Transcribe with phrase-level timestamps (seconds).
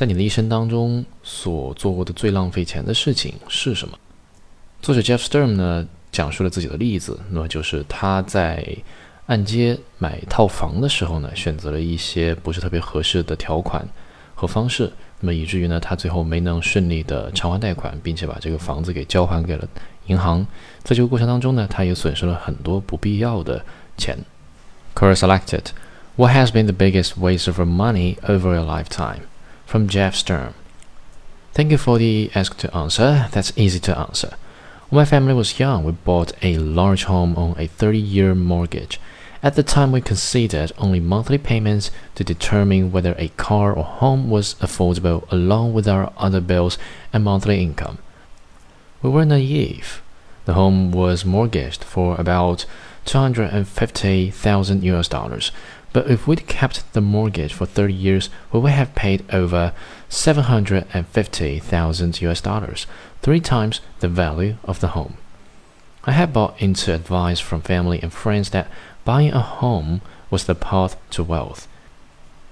[0.00, 3.98] 在你的一生当中所做过的最浪费钱的事情是什么？
[4.80, 8.66] 作者 Jeff Sturm 呢讲述了自己的例子，那么就是他在
[9.26, 13.86] 按揭买套房的时候呢，选择了一些不是特别合适的条款
[14.34, 14.90] 和方式，
[15.20, 19.68] 那么以至于呢，他最后没能顺利的偿还贷款，并且把这个房子给交还给了
[20.06, 20.46] 银行。
[20.82, 23.62] 在这个过程当中呢，他也损失了很多不必要的
[23.98, 24.16] 钱。
[24.94, 25.64] Query selected.
[26.16, 29.28] What has been the biggest waste of money over your lifetime?
[29.70, 30.54] From Jeff Sturm.
[31.54, 33.28] Thank you for the ask to answer.
[33.30, 34.34] That's easy to answer.
[34.88, 38.98] When my family was young, we bought a large home on a 30 year mortgage.
[39.44, 44.28] At the time, we considered only monthly payments to determine whether a car or home
[44.28, 46.76] was affordable along with our other bills
[47.12, 47.98] and monthly income.
[49.02, 50.02] We were naive.
[50.46, 52.66] The home was mortgaged for about
[53.04, 55.52] 250,000 US dollars.
[55.92, 59.72] But if we'd kept the mortgage for 30 years, we would have paid over
[60.08, 62.86] 750,000 US dollars,
[63.22, 65.16] three times the value of the home.
[66.04, 68.68] I had bought into advice from family and friends that
[69.04, 71.66] buying a home was the path to wealth.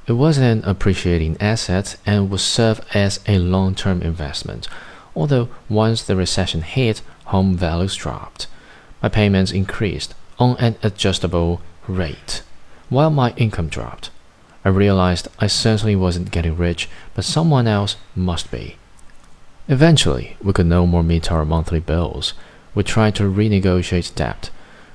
[0.07, 4.69] It was an appreciating asset and would serve as a long term investment,
[5.15, 8.47] although once the recession hit, home values dropped.
[9.03, 12.43] My payments increased on an adjustable rate,
[12.89, 14.11] while my income dropped.
[14.65, 18.77] I realized I certainly wasn't getting rich, but someone else must be.
[19.69, 22.35] Eventually, we could no more meet our monthly bills.
[22.75, 24.51] We tried to renegotiate debt.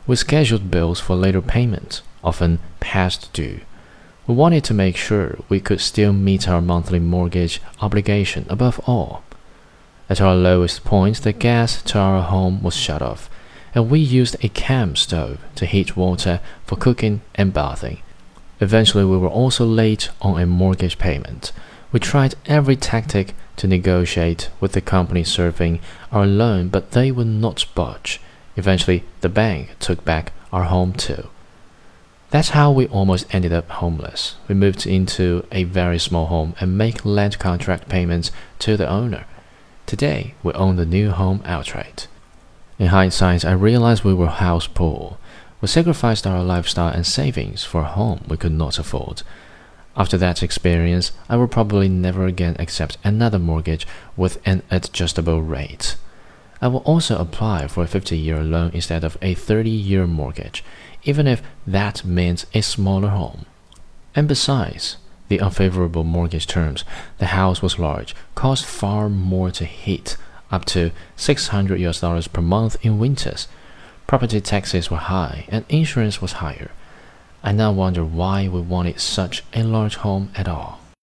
[0.08, 3.62] We scheduled bills for later payments, often past due.
[4.26, 9.24] We wanted to make sure we could still meet our monthly mortgage obligation above all.
[10.10, 13.30] At our lowest point, the gas to our home was shut off,
[13.76, 18.02] and we used a camp stove to heat water for cooking and bathing.
[18.60, 21.52] Eventually, we were also late on a mortgage payment.
[21.92, 25.80] We tried every tactic to negotiate with the company serving
[26.12, 28.20] our loan, but they would not budge.
[28.56, 31.30] Eventually, the bank took back our home too.
[32.30, 34.36] That's how we almost ended up homeless.
[34.48, 39.26] We moved into a very small home and make land contract payments to the owner.
[39.86, 42.08] Today, we own the new home outright.
[42.80, 45.18] In hindsight, I realized we were house poor.
[45.62, 49.22] We sacrificed our lifestyle and savings for a home we could not afford.
[49.96, 53.86] After that experience, I will probably never again accept another mortgage
[54.18, 55.96] with an adjustable rate.
[56.62, 60.64] I will also apply for a 50 year loan instead of a 30 year mortgage,
[61.04, 63.46] even if that means a smaller home.
[64.16, 64.98] And besides,
[65.28, 66.84] the unfavorable mortgage terms,
[67.20, 70.18] the house was large, cost far more to heat,
[70.54, 73.48] up to 600 US dollars per month in winters.
[74.06, 76.70] Property taxes were high and insurance was higher.
[77.44, 80.83] I now wonder why we wanted such a large home at all.